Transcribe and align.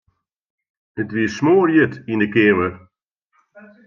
It 1.01 1.09
wie 1.15 1.27
smoarhjit 1.37 1.93
yn 2.11 2.23
'e 2.23 2.27
keamer. 2.33 2.73